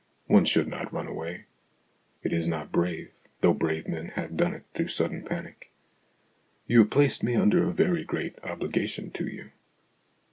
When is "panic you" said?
5.23-6.79